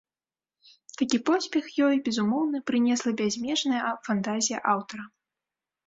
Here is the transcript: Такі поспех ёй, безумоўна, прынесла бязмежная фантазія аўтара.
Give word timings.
Такі 1.01 1.17
поспех 1.27 1.65
ёй, 1.89 1.95
безумоўна, 2.09 2.63
прынесла 2.73 3.15
бязмежная 3.23 3.87
фантазія 4.09 4.67
аўтара. 4.77 5.03